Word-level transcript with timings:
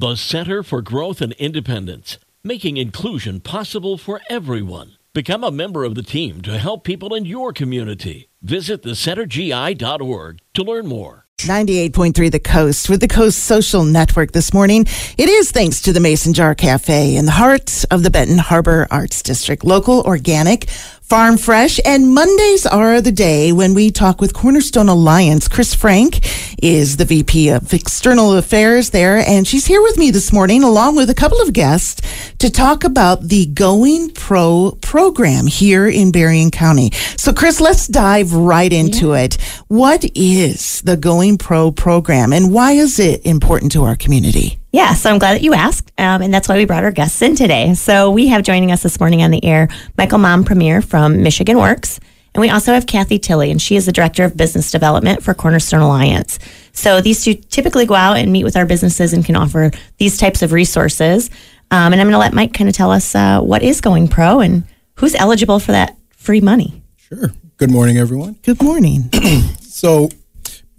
The 0.00 0.16
Center 0.16 0.62
for 0.62 0.80
Growth 0.80 1.20
and 1.20 1.34
Independence, 1.34 2.16
making 2.42 2.78
inclusion 2.78 3.38
possible 3.40 3.98
for 3.98 4.22
everyone. 4.30 4.92
Become 5.12 5.44
a 5.44 5.50
member 5.50 5.84
of 5.84 5.94
the 5.94 6.02
team 6.02 6.40
to 6.40 6.56
help 6.56 6.84
people 6.84 7.14
in 7.14 7.26
your 7.26 7.52
community. 7.52 8.30
Visit 8.40 8.82
thecentergi.org 8.82 10.38
to 10.54 10.62
learn 10.62 10.86
more. 10.86 11.26
98.3 11.40 12.30
The 12.30 12.38
Coast 12.38 12.88
with 12.88 13.00
the 13.00 13.08
Coast 13.08 13.40
Social 13.40 13.84
Network 13.84 14.32
this 14.32 14.54
morning. 14.54 14.86
It 15.18 15.28
is 15.28 15.50
thanks 15.50 15.82
to 15.82 15.92
the 15.92 16.00
Mason 16.00 16.32
Jar 16.32 16.54
Cafe 16.54 17.14
in 17.14 17.26
the 17.26 17.32
heart 17.32 17.84
of 17.90 18.02
the 18.02 18.10
Benton 18.10 18.38
Harbor 18.38 18.86
Arts 18.90 19.22
District. 19.22 19.64
Local, 19.64 20.00
organic, 20.02 20.70
Farm 20.70 21.36
Fresh, 21.38 21.80
and 21.84 22.14
Mondays 22.14 22.66
are 22.66 23.00
the 23.00 23.10
day 23.10 23.52
when 23.52 23.74
we 23.74 23.90
talk 23.90 24.20
with 24.20 24.32
Cornerstone 24.32 24.88
Alliance. 24.88 25.48
Chris 25.48 25.74
Frank 25.74 26.24
is 26.62 26.96
the 26.96 27.04
VP 27.04 27.48
of 27.48 27.72
External 27.72 28.36
Affairs 28.36 28.90
there, 28.90 29.18
and 29.18 29.46
she's 29.46 29.66
here 29.66 29.82
with 29.82 29.98
me 29.98 30.10
this 30.10 30.32
morning 30.32 30.62
along 30.62 30.96
with 30.96 31.10
a 31.10 31.14
couple 31.14 31.40
of 31.40 31.52
guests 31.52 32.00
to 32.38 32.50
talk 32.50 32.84
about 32.84 33.22
the 33.22 33.46
Going 33.46 34.10
Pro 34.10 34.76
program 34.80 35.46
here 35.46 35.86
in 35.86 36.12
Berrien 36.12 36.50
County. 36.50 36.90
So, 37.16 37.32
Chris, 37.32 37.60
let's 37.60 37.86
dive 37.86 38.32
right 38.32 38.72
into 38.72 39.08
yeah. 39.08 39.22
it. 39.22 39.34
What 39.68 40.04
is 40.14 40.82
the 40.82 40.96
Going 40.96 41.38
Pro 41.38 41.70
program, 41.70 42.32
and 42.32 42.52
why 42.52 42.72
is 42.72 42.98
it 42.98 43.24
important 43.26 43.72
to 43.72 43.84
our 43.84 43.96
community? 43.96 44.60
Yeah, 44.72 44.94
so 44.94 45.10
I'm 45.10 45.18
glad 45.18 45.34
that 45.34 45.42
you 45.42 45.52
asked, 45.52 45.90
um, 45.98 46.22
and 46.22 46.32
that's 46.32 46.48
why 46.48 46.56
we 46.56 46.64
brought 46.64 46.84
our 46.84 46.92
guests 46.92 47.20
in 47.22 47.34
today. 47.34 47.74
So 47.74 48.10
we 48.10 48.28
have 48.28 48.44
joining 48.44 48.70
us 48.70 48.82
this 48.84 49.00
morning 49.00 49.22
on 49.22 49.32
the 49.32 49.44
air 49.44 49.68
Michael 49.98 50.20
Montpremier 50.20 50.84
from 50.84 51.22
Michigan 51.22 51.58
Works, 51.58 51.98
and 52.34 52.40
we 52.40 52.50
also 52.50 52.72
have 52.72 52.86
Kathy 52.86 53.18
Tilley, 53.18 53.50
and 53.50 53.60
she 53.60 53.76
is 53.76 53.86
the 53.86 53.92
Director 53.92 54.24
of 54.24 54.36
Business 54.36 54.70
Development 54.70 55.22
for 55.22 55.34
Cornerstone 55.34 55.80
Alliance. 55.80 56.38
So 56.72 57.00
these 57.00 57.24
two 57.24 57.34
typically 57.34 57.86
go 57.86 57.94
out 57.94 58.18
and 58.18 58.30
meet 58.30 58.44
with 58.44 58.56
our 58.56 58.66
businesses 58.66 59.12
and 59.12 59.24
can 59.24 59.34
offer 59.34 59.72
these 59.98 60.16
types 60.16 60.42
of 60.42 60.52
resources. 60.52 61.28
Um, 61.72 61.92
and 61.92 62.00
I'm 62.00 62.06
going 62.06 62.12
to 62.12 62.18
let 62.18 62.32
Mike 62.32 62.54
kind 62.54 62.68
of 62.68 62.74
tell 62.74 62.92
us 62.92 63.14
uh, 63.14 63.40
what 63.40 63.62
is 63.62 63.80
Going 63.80 64.06
Pro 64.06 64.40
and 64.40 64.64
who's 64.94 65.14
eligible 65.14 65.58
for 65.58 65.72
that 65.72 65.96
free 66.10 66.40
money. 66.40 66.82
Sure. 66.96 67.32
Good 67.56 67.70
morning, 67.70 67.98
everyone. 67.98 68.36
Good 68.42 68.62
morning. 68.62 69.10
so, 69.60 70.08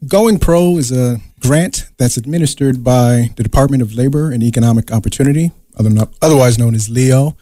Going 0.08 0.39
Pro 0.39 0.78
is 0.78 0.92
a 0.92 1.20
grant 1.42 1.88
that's 1.98 2.17
administered 2.17 2.83
by 2.83 3.31
the 3.36 3.44
Department 3.44 3.83
of 3.83 3.94
Labor 3.94 4.31
and 4.31 4.42
Economic 4.42 4.92
Opportunity, 4.92 5.52
otherwise 6.22 6.58
known 6.58 6.76
as 6.76 6.89
LEO, 6.89 7.36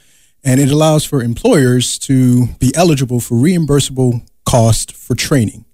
and 0.43 0.59
it 0.59 0.71
allows 0.71 1.05
for 1.05 1.21
employers 1.21 1.99
to 1.99 2.47
be 2.59 2.71
eligible 2.75 3.19
for 3.19 3.35
reimbursable 3.35 4.27
cost 4.45 4.91
for 4.91 5.15
training. 5.15 5.65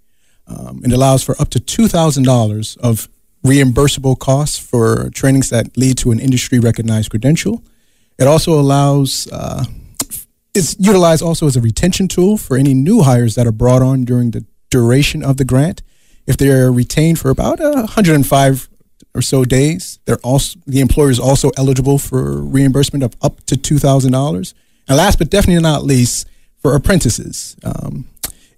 Um, 0.48 0.82
it 0.84 0.92
allows 0.92 1.24
for 1.24 1.40
up 1.40 1.50
to 1.50 1.60
$2,000 1.60 2.78
of 2.80 3.10
reimbursable 3.44 4.18
costs 4.18 4.58
for 4.58 5.10
trainings 5.12 5.50
that 5.50 5.78
lead 5.78 5.98
to 6.00 6.12
an 6.12 6.20
industry 6.20 6.60
recognized 6.60 7.10
credential. 7.10 7.64
It 8.18 8.28
also 8.28 8.60
allows, 8.60 9.28
uh, 9.32 9.66
it's 10.54 10.76
utilized 10.80 11.22
also 11.22 11.48
as 11.48 11.56
a 11.56 11.62
retention 11.62 12.08
tool 12.08 12.38
for 12.38 12.58
any 12.58 12.74
new 12.74 13.02
hires 13.02 13.36
that 13.36 13.46
are 13.46 13.52
brought 13.52 13.82
on 13.82 14.04
during 14.04 14.32
the 14.32 14.46
duration 14.70 15.24
of 15.24 15.38
the 15.38 15.46
grant 15.46 15.82
if 16.26 16.38
they're 16.38 16.72
retained 16.72 17.20
for 17.20 17.30
about 17.30 17.60
uh, 17.60 17.74
105 17.74 18.70
or 19.16 19.22
so 19.22 19.46
days, 19.46 20.00
they're 20.06 20.18
also 20.24 20.60
the 20.68 20.82
employer 20.82 21.10
is 21.10 21.20
also 21.20 21.52
eligible 21.58 21.98
for 21.98 22.42
reimbursement 22.42 23.04
of 23.04 23.16
up 23.22 23.44
to 23.46 23.58
two 23.58 23.80
thousand 23.80 24.12
dollars. 24.12 24.54
And 24.88 24.98
last 24.98 25.18
but 25.18 25.30
definitely 25.30 25.64
not 25.64 25.84
least, 25.84 26.28
for 26.62 26.76
apprentices, 26.76 27.56
um, 27.64 28.08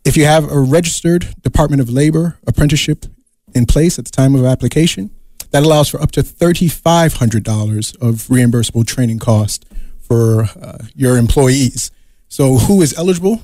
if 0.04 0.18
you 0.18 0.26
have 0.26 0.52
a 0.52 0.60
registered 0.60 1.36
Department 1.42 1.82
of 1.82 1.90
Labor 1.90 2.38
apprenticeship 2.46 3.06
in 3.54 3.66
place 3.66 3.98
at 3.98 4.06
the 4.06 4.12
time 4.12 4.36
of 4.36 4.44
application, 4.44 5.12
that 5.52 5.64
allows 5.64 5.90
for 5.90 6.02
up 6.02 6.12
to 6.12 6.24
thirty-five 6.24 7.14
hundred 7.14 7.44
dollars 7.44 7.94
of 8.02 8.28
reimbursable 8.28 8.86
training 8.86 9.20
cost 9.20 9.66
for 10.00 10.50
uh, 10.62 10.80
your 10.96 11.18
employees. 11.18 11.92
So, 12.30 12.56
who 12.56 12.82
is 12.82 12.98
eligible? 12.98 13.42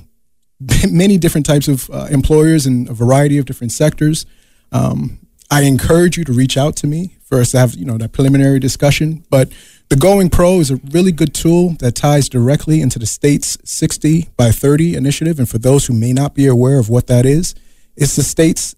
many 0.90 1.18
different 1.18 1.46
types 1.46 1.68
of 1.68 1.90
uh, 1.90 2.06
employers 2.10 2.66
in 2.66 2.88
a 2.88 2.92
variety 2.92 3.38
of 3.38 3.44
different 3.44 3.72
sectors. 3.72 4.26
Um, 4.72 5.18
I 5.50 5.62
encourage 5.62 6.16
you 6.16 6.24
to 6.24 6.32
reach 6.32 6.56
out 6.56 6.76
to 6.76 6.86
me 6.86 7.13
to 7.30 7.58
have 7.58 7.74
you 7.74 7.84
know 7.84 7.98
that 7.98 8.12
preliminary 8.12 8.58
discussion. 8.58 9.24
But 9.30 9.52
the 9.88 9.96
Going 9.96 10.30
Pro 10.30 10.60
is 10.60 10.70
a 10.70 10.76
really 10.90 11.12
good 11.12 11.34
tool 11.34 11.70
that 11.80 11.94
ties 11.94 12.28
directly 12.28 12.80
into 12.80 12.98
the 12.98 13.06
state's 13.06 13.58
60 13.64 14.28
by 14.36 14.50
30 14.50 14.94
initiative. 14.94 15.38
And 15.38 15.48
for 15.48 15.58
those 15.58 15.86
who 15.86 15.94
may 15.94 16.12
not 16.12 16.34
be 16.34 16.46
aware 16.46 16.78
of 16.78 16.88
what 16.88 17.06
that 17.08 17.26
is, 17.26 17.54
it's 17.96 18.16
the 18.16 18.22
state's 18.22 18.74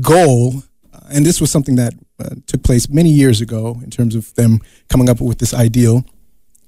goal. 0.00 0.64
Uh, 0.92 1.00
and 1.10 1.24
this 1.24 1.40
was 1.40 1.50
something 1.50 1.76
that 1.76 1.94
uh, 2.18 2.30
took 2.46 2.62
place 2.62 2.88
many 2.88 3.10
years 3.10 3.40
ago 3.40 3.80
in 3.84 3.90
terms 3.90 4.14
of 4.14 4.34
them 4.34 4.60
coming 4.88 5.08
up 5.08 5.20
with 5.20 5.38
this 5.38 5.54
ideal, 5.54 6.04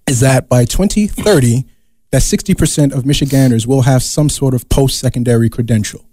is 0.07 0.21
that 0.21 0.49
by 0.49 0.65
2030 0.65 1.65
that 2.13 2.23
60% 2.23 2.93
of 2.93 3.05
Michiganders 3.05 3.67
will 3.67 3.83
have 3.83 4.03
some 4.03 4.29
sort 4.29 4.55
of 4.55 4.69
post 4.69 4.99
secondary 4.99 5.49
credential. 5.49 6.05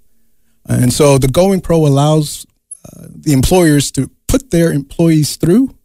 And 0.66 0.92
so 0.92 1.18
the 1.18 1.28
Going 1.28 1.62
Pro 1.62 1.86
allows 1.86 2.46
uh, 2.84 3.08
the 3.09 3.34
employers 3.34 3.92
to 3.92 4.12
put 4.28 4.52
their 4.52 4.72
employees 4.72 5.36
through 5.36 5.76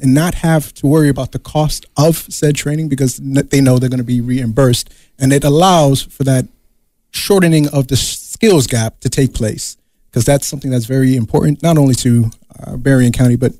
and 0.00 0.14
not 0.14 0.34
have 0.36 0.74
to 0.74 0.86
worry 0.86 1.08
about 1.08 1.32
the 1.32 1.38
cost 1.38 1.86
of 1.96 2.16
said 2.16 2.56
training 2.56 2.88
because 2.88 3.18
they 3.18 3.60
know 3.60 3.78
they're 3.78 3.88
going 3.88 3.98
to 3.98 4.04
be 4.04 4.20
reimbursed. 4.20 4.92
And 5.18 5.32
it 5.32 5.44
allows 5.44 6.02
for 6.02 6.24
that 6.24 6.46
shortening 7.12 7.68
of 7.68 7.88
the 7.88 7.96
skills 7.96 8.66
gap 8.66 9.00
to 9.00 9.08
take 9.08 9.32
place 9.32 9.76
because 10.10 10.24
that's 10.24 10.46
something 10.46 10.70
that's 10.70 10.86
very 10.86 11.16
important, 11.16 11.62
not 11.62 11.78
only 11.78 11.94
to 11.94 12.30
uh, 12.60 12.76
Berrien 12.76 13.12
County, 13.12 13.36
but 13.36 13.52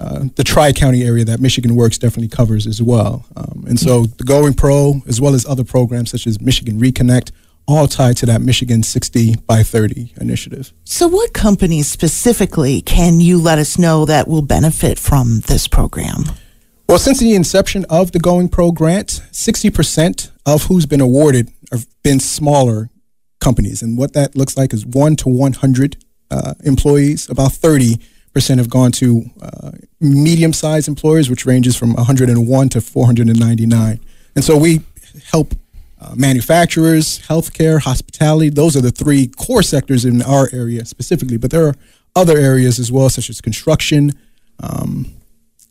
uh, 0.00 0.24
the 0.34 0.42
Tri 0.42 0.72
County 0.72 1.04
area 1.04 1.24
that 1.24 1.38
Michigan 1.40 1.76
Works 1.76 1.98
definitely 1.98 2.28
covers 2.28 2.66
as 2.66 2.82
well. 2.82 3.24
Um, 3.36 3.64
and 3.68 3.78
so 3.78 4.06
the 4.06 4.24
Going 4.24 4.54
Pro, 4.54 5.02
as 5.06 5.20
well 5.20 5.34
as 5.34 5.46
other 5.46 5.62
programs 5.62 6.10
such 6.10 6.26
as 6.26 6.40
Michigan 6.40 6.80
Reconnect, 6.80 7.30
all 7.66 7.86
tied 7.86 8.16
to 8.18 8.26
that 8.26 8.40
Michigan 8.40 8.82
60 8.82 9.36
by 9.46 9.62
30 9.62 10.14
initiative. 10.20 10.72
So, 10.84 11.08
what 11.08 11.32
companies 11.32 11.88
specifically 11.88 12.80
can 12.82 13.20
you 13.20 13.38
let 13.38 13.58
us 13.58 13.78
know 13.78 14.04
that 14.04 14.28
will 14.28 14.42
benefit 14.42 14.98
from 14.98 15.40
this 15.40 15.68
program? 15.68 16.24
Well, 16.88 16.98
since 16.98 17.20
the 17.20 17.34
inception 17.34 17.86
of 17.88 18.12
the 18.12 18.18
Going 18.18 18.48
Pro 18.48 18.72
grant, 18.72 19.22
60% 19.32 20.30
of 20.44 20.64
who's 20.64 20.86
been 20.86 21.00
awarded 21.00 21.50
have 21.70 21.86
been 22.02 22.20
smaller 22.20 22.90
companies. 23.40 23.82
And 23.82 23.96
what 23.96 24.12
that 24.12 24.36
looks 24.36 24.56
like 24.56 24.74
is 24.74 24.84
1 24.84 25.16
to 25.16 25.28
100 25.28 25.96
uh, 26.30 26.54
employees, 26.64 27.30
about 27.30 27.52
30 27.52 27.98
percent 28.32 28.58
have 28.58 28.70
gone 28.70 28.92
to 28.92 29.24
uh, 29.40 29.72
medium-sized 30.00 30.88
employers, 30.88 31.28
which 31.28 31.46
ranges 31.46 31.76
from 31.76 31.92
101 31.94 32.68
to 32.70 32.80
499. 32.80 34.00
And 34.34 34.44
so 34.44 34.56
we 34.56 34.80
help 35.30 35.54
uh, 36.02 36.14
manufacturers, 36.16 37.20
healthcare, 37.20 37.80
hospitality. 37.80 38.48
Those 38.48 38.76
are 38.76 38.80
the 38.80 38.90
three 38.90 39.28
core 39.28 39.62
sectors 39.62 40.04
in 40.04 40.20
our 40.22 40.48
area 40.52 40.84
specifically. 40.84 41.36
But 41.36 41.50
there 41.50 41.66
are 41.66 41.74
other 42.16 42.36
areas 42.36 42.78
as 42.78 42.90
well, 42.90 43.08
such 43.08 43.30
as 43.30 43.40
construction. 43.40 44.12
Um, 44.60 45.12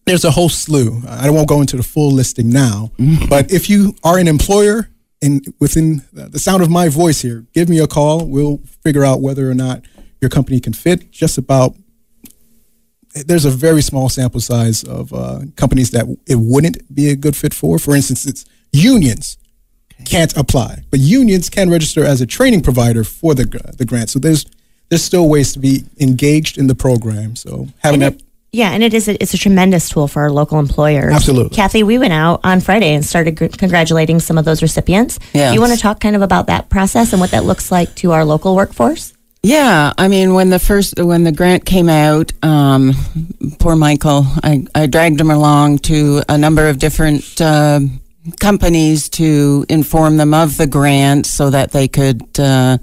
there's 0.06 0.24
a 0.24 0.32
whole 0.32 0.50
slew. 0.50 1.02
I 1.08 1.30
won't 1.30 1.50
go 1.50 1.60
into 1.60 1.76
the 1.78 1.84
full 1.84 2.12
listing 2.12 2.50
now, 2.50 2.92
mm-hmm. 2.98 3.28
but 3.28 3.52
if 3.52 3.70
you 3.70 3.96
are 4.04 4.18
an 4.18 4.28
employer 4.28 4.90
and 5.22 5.54
within 5.60 6.04
the 6.12 6.40
sound 6.40 6.64
of 6.64 6.70
my 6.70 6.90
voice 6.90 7.22
here, 7.22 7.46
give 7.54 7.70
me 7.70 7.80
a 7.80 7.88
call. 7.88 8.26
We'll 8.26 8.60
figure 8.84 9.04
out 9.04 9.22
whether 9.22 9.50
or 9.50 9.54
not 9.54 9.86
your 10.20 10.30
company 10.30 10.60
can 10.60 10.74
fit. 10.74 11.12
Just 11.12 11.38
about 11.38 11.76
there's 13.14 13.46
a 13.46 13.52
very 13.52 13.82
small 13.82 14.08
sample 14.08 14.40
size 14.40 14.84
of 14.84 15.14
uh, 15.14 15.42
companies 15.58 15.92
that 15.92 16.06
it 16.26 16.38
wouldn't 16.40 16.94
be 16.94 17.10
a 17.10 17.16
good 17.16 17.36
fit 17.36 17.54
for. 17.54 17.78
For 17.78 17.96
instance, 17.96 18.26
it's 18.26 18.46
unions 18.72 19.38
can't 20.06 20.36
apply, 20.38 20.84
but 20.90 21.00
unions 21.00 21.50
can 21.50 21.70
register 21.70 22.04
as 22.04 22.22
a 22.22 22.26
training 22.26 22.62
provider 22.62 23.04
for 23.04 23.34
the 23.34 23.46
the 23.78 23.86
grant. 23.86 24.10
So 24.10 24.20
there's 24.20 24.46
there's 24.90 25.04
still 25.04 25.30
ways 25.30 25.54
to 25.54 25.60
be 25.60 25.84
engaged 26.00 26.58
in 26.58 26.68
the 26.68 26.76
program. 26.76 27.36
So 27.36 27.68
having 27.80 28.04
and 28.04 28.14
that. 28.16 28.22
It, 28.22 28.28
yeah, 28.54 28.72
and 28.72 28.84
it 28.84 28.94
is 28.94 29.08
a, 29.08 29.22
it's 29.24 29.34
a 29.34 29.38
tremendous 29.38 29.88
tool 29.88 30.10
for 30.10 30.24
our 30.24 30.32
local 30.32 30.60
employers. 30.60 31.14
Absolutely, 31.14 31.56
Kathy. 31.56 31.84
We 31.84 31.98
went 31.98 32.12
out 32.12 32.42
on 32.44 32.60
Friday 32.60 32.94
and 32.94 33.06
started 33.06 33.38
g- 33.38 33.48
congratulating 33.48 34.20
some 34.20 34.38
of 34.38 34.44
those 34.44 34.62
recipients. 34.62 35.20
Yeah, 35.34 35.54
you 35.54 35.62
want 35.62 35.74
to 35.74 35.80
talk 35.80 36.02
kind 36.02 36.18
of 36.18 36.22
about 36.22 36.48
that 36.48 36.70
process 36.70 37.14
and 37.14 37.22
what 37.22 37.32
that 37.32 37.46
looks 37.46 37.72
like 37.72 37.96
to 37.96 38.12
our 38.12 38.26
local 38.26 38.56
workforce? 38.56 39.14
Yeah, 39.44 39.94
I 39.98 40.08
mean, 40.08 40.34
when 40.34 40.50
the 40.50 40.60
first 40.60 41.00
when 41.00 41.24
the 41.24 41.32
grant 41.32 41.66
came 41.66 41.90
out, 41.90 42.32
um, 42.44 42.94
poor 43.58 43.76
Michael, 43.76 44.24
I, 44.44 44.66
I 44.76 44.86
dragged 44.86 45.20
him 45.20 45.32
along 45.32 45.80
to 45.80 46.22
a 46.30 46.38
number 46.38 46.68
of 46.68 46.78
different 46.78 47.42
uh, 47.42 47.80
companies 48.40 49.10
to 49.10 49.66
inform 49.70 50.18
them 50.18 50.34
of 50.34 50.58
the 50.58 50.68
grant 50.68 51.26
so 51.26 51.50
that 51.50 51.72
they 51.72 51.88
could, 51.88 52.40
uh, 52.40 52.78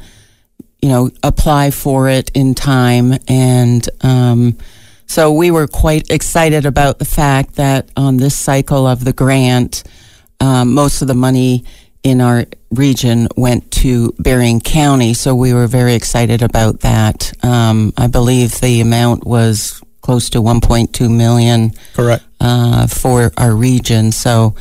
you 0.82 0.88
know, 0.88 1.10
apply 1.22 1.70
for 1.70 2.08
it 2.08 2.30
in 2.34 2.54
time. 2.54 3.14
And 3.28 3.88
um, 4.02 4.58
so 5.06 5.32
we 5.32 5.50
were 5.50 5.66
quite 5.66 6.10
excited 6.10 6.66
about 6.66 6.98
the 6.98 7.04
fact 7.04 7.54
that 7.56 7.90
on 7.96 8.16
this 8.16 8.36
cycle 8.36 8.86
of 8.86 9.04
the 9.04 9.12
grant, 9.12 9.84
um, 10.40 10.74
most 10.74 11.02
of 11.02 11.08
the 11.08 11.14
money 11.14 11.64
in 12.02 12.20
our 12.20 12.44
region 12.70 13.28
went 13.36 13.70
to 13.70 14.12
Berrien 14.18 14.60
County, 14.60 15.14
so 15.14 15.34
we 15.34 15.52
were 15.52 15.66
very 15.66 15.94
excited 15.94 16.42
about 16.42 16.80
that. 16.80 17.32
Um, 17.44 17.92
I 17.96 18.06
believe 18.06 18.60
the 18.60 18.80
amount 18.80 19.26
was 19.26 19.82
close 20.00 20.30
to 20.30 20.38
1.2 20.38 21.14
million 21.14 21.72
Correct. 21.94 22.24
uh, 22.40 22.86
for 22.86 23.32
our 23.36 23.54
region. 23.54 24.12
So 24.12 24.54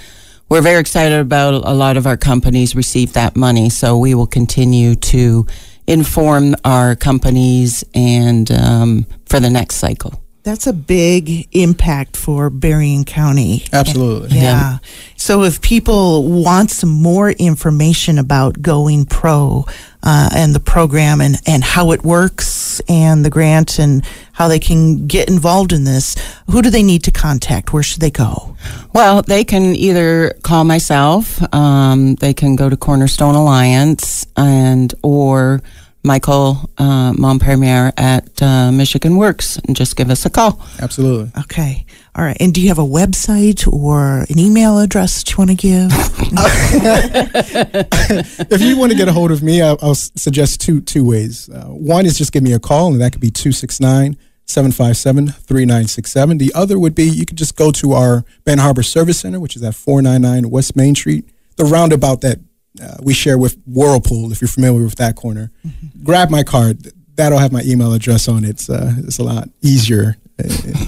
we're 0.50 0.62
very 0.62 0.80
excited 0.80 1.20
about 1.20 1.54
a 1.54 1.74
lot 1.74 1.98
of 1.98 2.08
our 2.08 2.18
companies 2.18 2.76
receive 2.76 3.14
that 3.14 3.36
money. 3.36 3.70
So 3.70 3.98
we 3.98 4.16
will 4.16 4.28
continue 4.28 4.96
to 4.96 5.46
inform 5.88 6.56
our 6.64 6.96
companies 6.96 7.84
and 7.94 8.50
um, 8.52 9.06
for 9.26 9.40
the 9.40 9.50
next 9.50 9.76
cycle. 9.76 10.22
That's 10.44 10.66
a 10.66 10.72
big 10.72 11.50
impact 11.54 12.16
for 12.16 12.50
Berrien 12.50 13.04
County. 13.04 13.66
Absolutely. 13.74 14.38
Yeah. 14.38 14.78
So 15.18 15.44
if 15.44 15.62
people 15.62 16.24
want 16.24 16.72
some 16.72 16.90
more 16.90 17.32
information 17.32 18.18
about 18.18 18.62
Going 18.62 19.06
Pro 19.06 19.66
uh, 20.08 20.30
and 20.34 20.56
the 20.56 20.60
program 20.62 21.20
and, 21.20 21.36
and 21.46 21.62
how 21.62 21.92
it 21.92 22.02
works 22.02 22.80
and 22.88 23.26
the 23.26 23.30
grant 23.30 23.78
and 23.78 24.06
how 24.32 24.48
they 24.48 24.58
can 24.58 25.06
get 25.06 25.28
involved 25.28 25.74
in 25.74 25.84
this, 25.84 26.16
who 26.50 26.62
do 26.62 26.70
they 26.70 26.82
need 26.82 27.04
to 27.04 27.12
contact? 27.12 27.74
Where 27.74 27.84
should 27.84 28.00
they 28.00 28.10
go? 28.10 28.56
Well, 28.94 29.22
they 29.22 29.44
can 29.44 29.76
either 29.76 30.34
call 30.44 30.64
myself, 30.64 31.42
um, 31.54 32.16
they 32.16 32.34
can 32.34 32.56
go 32.56 32.70
to 32.70 32.78
Cornerstone 32.78 33.36
Alliance, 33.36 34.26
and 34.38 34.96
or 35.04 35.62
Michael 36.04 36.70
uh, 36.78 37.12
Montpremier 37.12 37.92
at 37.98 38.42
uh, 38.42 38.72
Michigan 38.72 39.18
Works, 39.18 39.58
and 39.58 39.76
just 39.76 39.98
give 39.98 40.10
us 40.10 40.26
a 40.26 40.30
call. 40.30 40.62
Absolutely. 40.80 41.32
Okay. 41.42 41.86
All 42.18 42.24
right. 42.24 42.38
And 42.40 42.52
do 42.52 42.62
you 42.62 42.70
have 42.70 42.80
a 42.80 42.86
website 42.86 43.72
or 43.72 44.26
an 44.28 44.40
email 44.40 44.80
address 44.80 45.24
that 45.24 45.32
you 45.32 45.38
want 45.38 45.52
to 45.52 45.56
give? 45.56 45.92
if 48.52 48.62
you 48.62 48.76
want 48.76 48.92
to 48.92 48.98
get 48.98 49.08
a 49.08 49.14
hold 49.14 49.32
of 49.32 49.44
me, 49.44 49.62
I'll, 49.62 49.78
I'll 49.84 49.94
suggest 49.94 50.60
two 50.60 50.82
two 50.82 51.06
ways. 51.06 51.48
Uh, 51.48 51.66
one 51.66 52.08
is 52.08 52.18
just 52.18 52.32
give 52.32 52.42
me 52.42 52.54
a 52.54 52.60
call, 52.60 52.92
and 52.92 53.00
that 53.02 53.12
could 53.12 53.22
be 53.22 53.30
269 53.30 54.18
757 54.46 55.28
3967. 55.28 56.38
The 56.40 56.52
other 56.56 56.80
would 56.80 56.96
be 56.96 57.04
you 57.04 57.24
could 57.26 57.38
just 57.38 57.56
go 57.56 57.70
to 57.74 57.94
our 57.94 58.26
Ben 58.46 58.58
Harbor 58.58 58.82
Service 58.82 59.20
Center, 59.20 59.40
which 59.40 59.56
is 59.56 59.62
at 59.62 59.76
499 59.76 60.50
West 60.50 60.76
Main 60.76 60.96
Street, 60.96 61.30
the 61.58 61.66
roundabout 61.66 62.22
that 62.22 62.40
uh, 62.82 62.98
we 63.02 63.14
share 63.14 63.38
with 63.38 63.58
Whirlpool, 63.68 64.32
if 64.32 64.42
you're 64.42 64.48
familiar 64.48 64.84
with 64.84 64.96
that 64.96 65.16
corner. 65.16 65.52
Grab 66.04 66.32
my 66.32 66.42
card. 66.44 66.92
That'll 67.16 67.40
have 67.40 67.52
my 67.52 67.62
email 67.64 67.94
address 67.94 68.28
on 68.28 68.44
it. 68.44 68.50
It's, 68.52 68.70
uh, 68.70 68.94
it's 69.00 69.20
a 69.20 69.24
lot 69.24 69.50
easier 69.62 70.18
uh, 70.40 70.44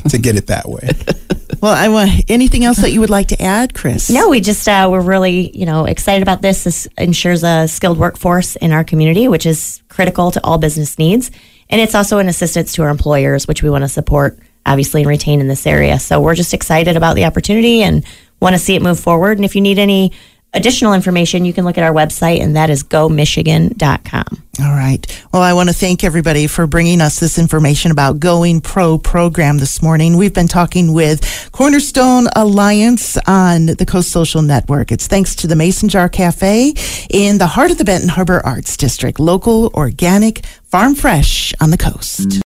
to 0.10 0.18
get 0.18 0.36
it 0.36 0.48
that 0.48 0.68
way. 0.70 0.90
well, 1.62 1.74
I 1.74 1.90
want 1.90 2.30
anything 2.30 2.64
else 2.66 2.78
that 2.78 2.92
you 2.92 3.00
would 3.00 3.10
like 3.10 3.28
to 3.28 3.42
add, 3.42 3.74
Chris? 3.74 4.10
No, 4.10 4.30
we 4.30 4.42
just 4.42 4.68
uh, 4.68 4.88
we're 4.92 5.02
really 5.02 5.56
you 5.58 5.66
know 5.66 5.86
excited 5.86 6.22
about 6.22 6.42
this. 6.42 6.64
This 6.64 6.88
ensures 6.98 7.44
a 7.44 7.68
skilled 7.68 7.98
workforce 7.98 8.56
in 8.56 8.72
our 8.72 8.84
community, 8.84 9.28
which 9.28 9.46
is 9.46 9.82
critical 9.90 10.32
to 10.32 10.44
all 10.44 10.58
business 10.58 10.98
needs, 10.98 11.32
and 11.70 11.82
it's 11.82 11.96
also 11.96 12.20
an 12.20 12.30
assistance 12.30 12.74
to 12.74 12.84
our 12.84 12.90
employers, 12.90 13.48
which 13.48 13.64
we 13.64 13.70
want 13.70 13.84
to 13.84 13.90
support 13.90 14.40
obviously 14.66 15.02
and 15.02 15.10
retain 15.10 15.42
in 15.42 15.48
this 15.48 15.66
area. 15.66 16.00
So 16.00 16.22
we're 16.22 16.36
just 16.36 16.54
excited 16.54 16.96
about 16.96 17.16
the 17.16 17.26
opportunity 17.26 17.82
and 17.82 18.06
want 18.40 18.54
to 18.54 18.60
see 18.60 18.76
it 18.76 18.82
move 18.82 19.00
forward. 19.00 19.38
And 19.38 19.46
if 19.46 19.56
you 19.56 19.62
need 19.62 19.80
any 19.80 20.12
additional 20.54 20.94
information, 20.94 21.46
you 21.46 21.54
can 21.54 21.66
look 21.66 21.78
at 21.78 21.84
our 21.84 21.94
website, 21.94 22.42
and 22.42 22.56
that 22.56 22.70
is 22.70 22.84
gomichigan.com. 22.84 24.44
All 24.62 24.72
right. 24.72 25.26
Well, 25.32 25.42
I 25.42 25.54
want 25.54 25.70
to 25.70 25.76
thank 25.76 26.04
everybody 26.04 26.48
for 26.48 26.68
bringing 26.68 27.00
us 27.00 27.20
this 27.20 27.40
information 27.40 27.92
about 27.92 28.20
Going 28.20 28.60
Pro 28.60 28.98
program 28.98 29.58
this 29.58 29.82
morning. 29.82 30.18
We've 30.18 30.34
been 30.34 30.50
talking 30.50 30.94
with 30.94 31.50
Cornerstone 31.52 32.28
Alliance 32.36 33.18
on 33.26 33.68
the 33.68 33.86
Coast 33.86 34.12
Social 34.12 34.42
Network. 34.42 34.92
It's 34.92 35.08
thanks 35.08 35.36
to 35.38 35.48
the 35.48 35.56
Mason 35.56 35.88
Jar 35.88 36.10
Cafe 36.10 36.74
in 37.10 37.38
the 37.38 37.48
heart 37.48 37.72
of 37.72 37.78
the 37.78 37.86
Benton 37.86 38.10
Harbor 38.10 38.42
Arts 38.46 38.76
District, 38.76 39.20
local, 39.20 39.72
organic, 39.74 40.46
farm 40.66 40.94
fresh 40.94 41.54
on 41.62 41.72
the 41.72 41.78
coast. 41.78 42.42